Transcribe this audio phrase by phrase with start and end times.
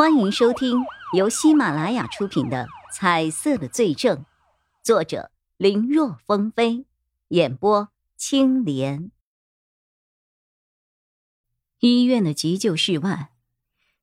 [0.00, 4.16] 欢迎收听由喜马拉雅出品的《彩色的罪证》，
[4.82, 6.86] 作者林若风飞，
[7.28, 9.10] 演播青莲。
[11.80, 13.30] 医院的急救室外，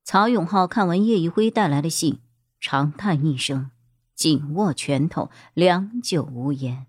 [0.03, 2.21] 曹永浩看完叶一辉带来的信，
[2.59, 3.71] 长叹一声，
[4.13, 6.85] 紧握拳头，良久无言。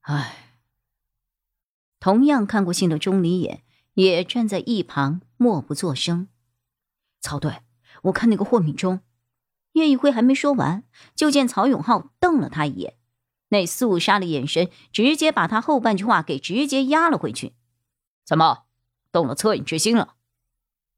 [0.00, 0.54] 唉。
[2.00, 3.62] 同样看过信的钟离眼
[3.92, 6.28] 也站在一旁，默不作声。
[7.22, 7.62] 曹队，
[8.02, 9.00] 我看那个霍敏中，
[9.72, 10.84] 叶一辉还没说完，
[11.14, 12.96] 就见曹永浩瞪了他一眼，
[13.48, 17.54] 那肃杀的眼神直接把他后半句话给直接压了回去。
[18.24, 18.64] 怎么，
[19.10, 20.16] 动了恻隐之心了？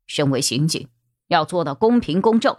[0.07, 0.89] 身为刑警，
[1.29, 2.59] 要做到公平公正。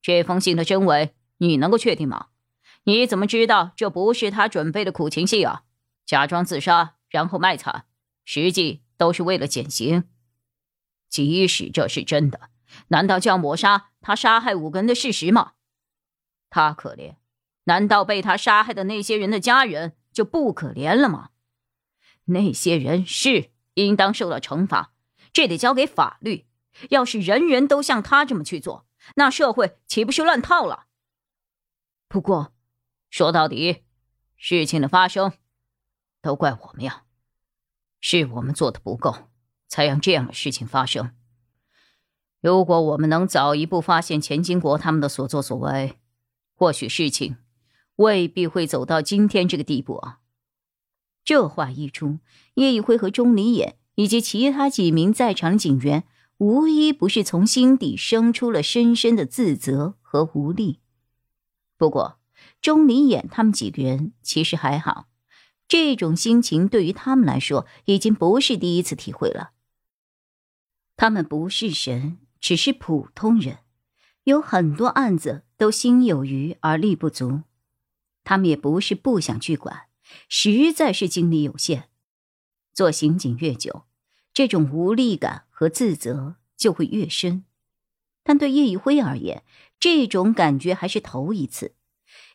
[0.00, 2.28] 这封信的真伪，你能够确定吗？
[2.84, 5.64] 你怎么知道这不是他准备的苦情戏啊？
[6.04, 7.86] 假装自杀，然后卖惨，
[8.24, 10.04] 实际都是为了减刑。
[11.08, 12.50] 即使这是真的。
[12.88, 15.52] 难道就要抹杀他杀害五个人的事实吗？
[16.50, 17.16] 他可怜，
[17.64, 21.30] 难道被他杀害的那些人的家人就不可怜了吗？
[22.26, 24.92] 那些人是应当受到惩罚，
[25.32, 26.46] 这得交给法律。
[26.90, 30.86] 要是人人都像他这么去做，那社会岂不是乱套了？
[32.08, 32.52] 不过，
[33.10, 33.84] 说到底，
[34.36, 35.32] 事情的发生
[36.20, 37.04] 都怪我们呀，
[38.00, 39.30] 是我们做的不够，
[39.68, 41.16] 才让这样的事情发生。
[42.40, 45.98] 如果我们能早一步发现钱金国他们的所作所为，
[46.54, 47.36] 或许事情
[47.96, 50.20] 未必会走到今天这个地步啊！
[51.24, 52.20] 这话一出，
[52.54, 56.04] 叶一辉和钟离眼以及其他几名在场的警员，
[56.38, 60.80] 无一不是从心底生出了深深的自责和无力。
[61.76, 62.18] 不过，
[62.60, 65.08] 钟离眼他们几个人其实还好，
[65.66, 69.50] 这种心情对于他们来说已经不是第一次体会了。
[70.96, 72.18] 他们不是神。
[72.46, 73.58] 只是普通人，
[74.22, 77.42] 有很多案子都心有余而力不足。
[78.22, 79.86] 他们也不是不想去管，
[80.28, 81.88] 实在是精力有限。
[82.72, 83.86] 做刑警越久，
[84.32, 87.44] 这种无力感和自责就会越深。
[88.22, 89.42] 但对叶一辉而言，
[89.80, 91.74] 这种感觉还是头一次。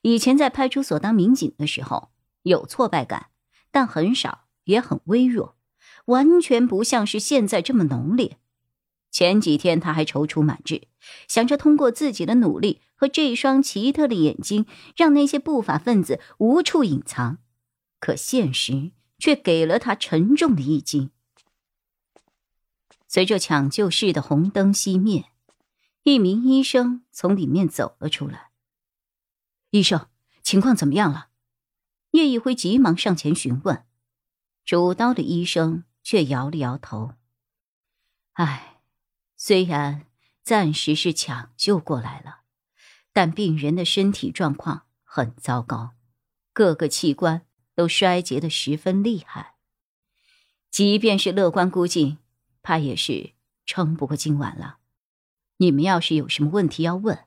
[0.01, 2.11] 以前在派出所当民警的时候，
[2.41, 3.27] 有挫败感，
[3.71, 5.55] 但很少，也很微弱，
[6.07, 8.39] 完全不像是现在这么浓烈。
[9.11, 10.87] 前几天他还踌躇满志，
[11.27, 17.39] 想着通过自己的努力和这双奇特的眼睛，让那些不法分子无处隐藏。
[17.99, 21.11] 可现实却给了他沉重的一击。
[23.07, 25.25] 随着抢救室的红灯熄灭，
[26.03, 28.51] 一名医生从里面走了出来。
[29.71, 30.07] 医生，
[30.41, 31.27] 情况怎么样了？
[32.11, 33.85] 叶一辉急忙上前询问。
[34.63, 37.13] 主刀的医生却摇了摇头
[38.33, 38.69] ：“唉。”
[39.43, 40.05] 虽然
[40.43, 42.41] 暂时是抢救过来了，
[43.11, 45.95] 但病人的身体状况很糟糕，
[46.53, 49.55] 各个器官都衰竭的十分厉害。
[50.69, 52.19] 即便是乐观估计，
[52.61, 53.33] 怕也是
[53.65, 54.77] 撑不过今晚了。
[55.57, 57.25] 你们要是有什么问题要问，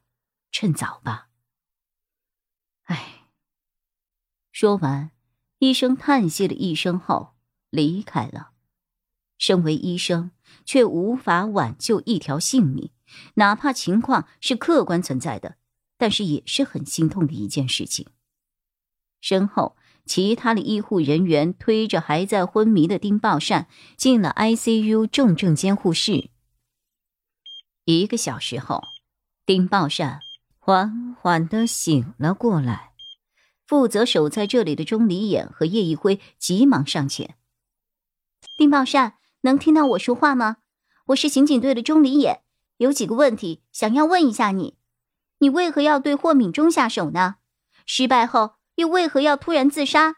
[0.52, 1.30] 趁早吧。
[2.84, 3.26] 唉，
[4.52, 5.10] 说完，
[5.58, 7.34] 医生叹息了一声后
[7.70, 8.53] 离开了。
[9.44, 10.30] 身为医生，
[10.64, 12.90] 却无法挽救一条性命，
[13.34, 15.56] 哪怕情况是客观存在的，
[15.98, 18.06] 但是也是很心痛的一件事情。
[19.20, 23.68] 身后，其他的医护人员推着还在昏迷的丁宝善
[23.98, 26.30] 进了 ICU 重症监护室。
[27.84, 28.82] 一个小时后，
[29.44, 30.20] 丁宝善
[30.58, 32.92] 缓缓的醒了过来。
[33.66, 37.34] 负责守在这里的钟离眼和叶一辉急忙上前
[38.56, 40.56] ：“丁宝善。”能听到我说话吗？
[41.08, 42.42] 我是刑警队的钟离野，
[42.78, 44.78] 有几个问题想要问一下你：
[45.38, 47.36] 你为何要对霍敏忠下手呢？
[47.84, 50.16] 失败后又为何要突然自杀？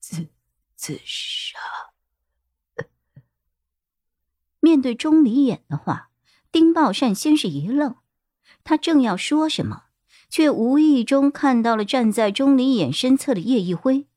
[0.00, 0.26] 自
[0.74, 1.60] 自杀。
[4.58, 6.10] 面对钟离眼的话，
[6.50, 7.94] 丁宝善先是一愣，
[8.64, 9.84] 他正要说什么，
[10.28, 14.08] 却无意中看到了站在钟离眼身侧的叶一辉，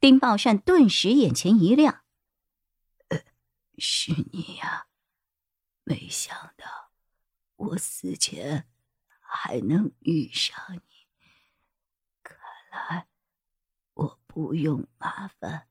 [0.00, 2.00] 丁宝善顿时眼前一亮。
[3.78, 4.88] 是你呀！
[5.88, 6.90] 没想到
[7.54, 8.68] 我死前
[9.20, 11.06] 还能遇上你。
[12.24, 12.36] 看
[12.72, 13.06] 来
[13.94, 15.68] 我不用麻烦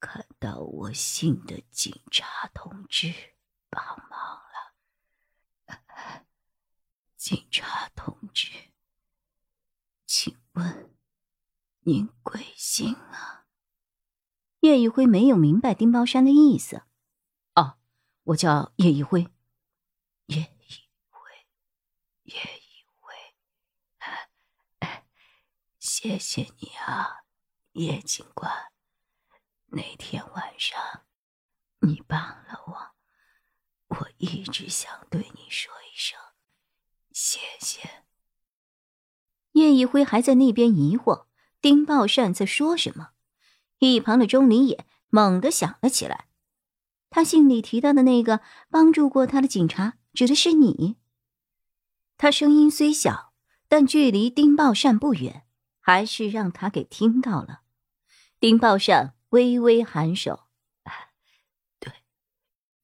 [0.00, 3.34] 看到我信的警察同志
[3.68, 4.74] 帮忙了。
[7.16, 8.48] 警察同志，
[10.06, 10.96] 请问
[11.80, 13.46] 您贵姓啊？
[14.60, 16.84] 叶一辉没有明白丁宝山的意思。
[18.28, 19.26] 我叫叶一辉，
[20.26, 21.30] 叶一辉，
[22.24, 23.14] 叶一辉，
[25.78, 27.22] 谢谢你啊，
[27.72, 28.52] 叶警官。
[29.68, 31.06] 那天晚上，
[31.80, 36.20] 你帮了我，我一直想对你说一声
[37.10, 38.04] 谢谢。
[39.52, 41.28] 叶一辉还在那边疑惑
[41.62, 43.12] 丁宝善在说什么，
[43.78, 46.27] 一旁的钟离也猛地想了起来。
[47.10, 48.40] 他信里提到的那个
[48.70, 50.96] 帮助过他的警察，指的是你。
[52.16, 53.32] 他声音虽小，
[53.68, 55.46] 但距离丁宝善不远，
[55.80, 57.62] 还是让他给听到了。
[58.40, 60.48] 丁宝善微微颔首
[61.80, 61.92] ：“对，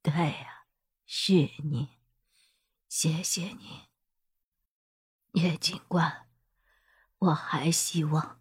[0.02, 0.64] 对呀，
[1.04, 1.90] 是你，
[2.88, 3.88] 谢谢你，
[5.32, 6.26] 叶警官。
[7.18, 8.40] 我还希望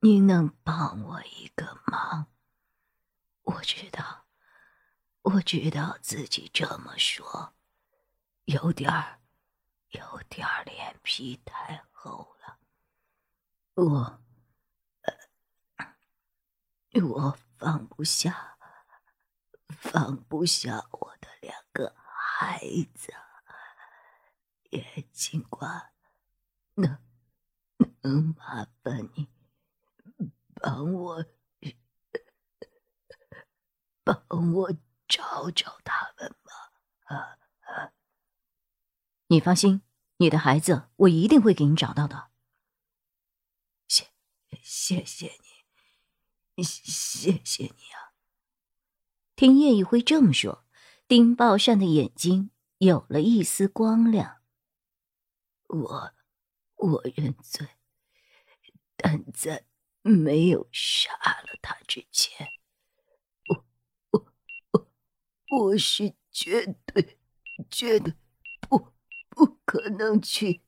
[0.00, 2.26] 您能帮我一个忙。
[3.42, 4.19] 我知道。”
[5.22, 7.52] 我知道自己这么说，
[8.46, 9.20] 有点儿，
[9.90, 12.58] 有点儿脸皮太厚了。
[13.74, 14.22] 我，
[17.02, 18.56] 我放不下，
[19.68, 22.58] 放不下我的两个孩
[22.94, 23.12] 子。
[24.70, 25.92] 也尽管
[26.74, 26.98] 能，
[28.00, 29.28] 能麻烦你
[30.54, 31.26] 帮我，
[34.02, 34.72] 帮我。
[35.20, 36.72] 找找他们吧，
[37.04, 37.92] 啊啊！
[39.26, 39.82] 你放心，
[40.16, 42.30] 你的孩子我一定会给你找到的。
[43.86, 44.06] 谢，
[44.62, 45.26] 谢谢
[46.56, 48.14] 你，谢谢你啊！
[49.36, 50.64] 听叶一辉这么说，
[51.06, 54.40] 丁宝善的眼睛有了一丝光亮。
[55.66, 56.14] 我，
[56.76, 57.68] 我认罪，
[58.96, 59.66] 但在
[60.00, 62.48] 没有杀了他之前。
[65.50, 67.18] 我是绝对、
[67.68, 68.14] 绝对
[68.60, 68.92] 不
[69.28, 70.62] 不可能去。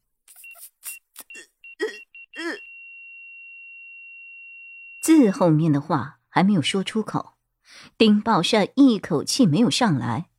[5.01, 7.37] 字后面的话还没有说出口，
[7.97, 10.31] 丁宝善一口气没有上来，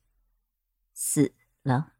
[0.92, 1.94] 死了。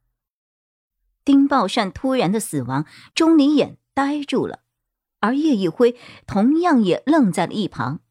[1.25, 4.65] 丁宝善突然的死亡，钟离眼呆住了，
[5.21, 8.04] 而叶一辉同样也愣在了一旁。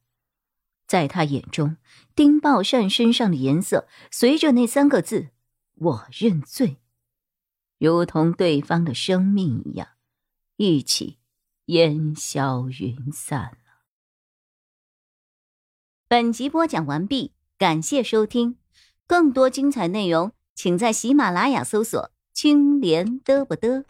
[0.94, 1.78] 在他眼中，
[2.14, 5.30] 丁宝善身上的颜色随着那三个字
[5.74, 6.78] “我认罪”，
[7.82, 9.88] 如同对方的生命一样，
[10.56, 11.18] 一起
[11.66, 13.82] 烟消云散了。
[16.08, 18.58] 本集播讲完毕，感谢收听，
[19.08, 23.84] 更多精彩内容，请在喜马拉雅搜索“青莲嘚不嘚”。